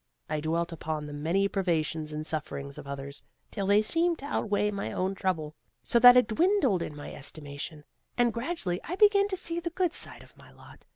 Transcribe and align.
I 0.27 0.39
dwelt 0.39 0.71
upon 0.71 1.05
the 1.05 1.13
many 1.13 1.47
privations 1.47 2.11
and 2.11 2.25
sufferings 2.25 2.79
of 2.79 2.87
others, 2.87 3.21
till 3.51 3.67
they 3.67 3.83
seemed 3.83 4.17
to 4.17 4.25
outweigh 4.25 4.71
my 4.71 4.91
own 4.91 5.13
trouble 5.13 5.53
so 5.83 5.99
that 5.99 6.17
it 6.17 6.25
dwindled 6.29 6.81
in 6.81 6.95
my 6.95 7.13
estimation; 7.13 7.83
and 8.17 8.33
gradually 8.33 8.79
I 8.83 8.95
began 8.95 9.27
to 9.27 9.37
see 9.37 9.59
the 9.59 9.69
good 9.69 9.93
side 9.93 10.23
of 10.23 10.35
my 10.37 10.51
lot. 10.51 10.87